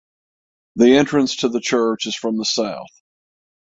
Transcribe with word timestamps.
The 0.77 0.93
entrance 0.97 1.35
to 1.37 1.49
the 1.49 1.59
church 1.59 2.07
is 2.07 2.15
from 2.15 2.35
the 2.39 2.43
south. 2.43 2.89